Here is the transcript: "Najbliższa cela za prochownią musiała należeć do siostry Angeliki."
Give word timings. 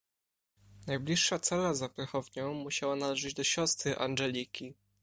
"Najbliższa 0.87 1.39
cela 1.39 1.73
za 1.73 1.89
prochownią 1.89 2.53
musiała 2.53 2.95
należeć 2.95 3.33
do 3.33 3.43
siostry 3.43 3.95
Angeliki." 3.97 4.73